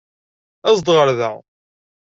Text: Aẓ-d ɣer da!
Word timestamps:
Aẓ-d 0.69 0.87
ɣer 0.95 1.09
da! 1.19 1.31